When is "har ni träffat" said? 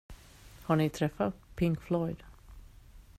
0.63-1.33